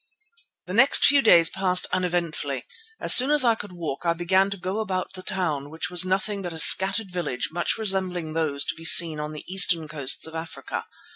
[0.65, 2.63] The next few days passed uneventfully.
[2.99, 6.03] As soon as I could walk I began to go about the town, which was
[6.03, 10.25] nothing but a scattered village much resembling those to be seen on the eastern coasts
[10.25, 10.85] of Africa.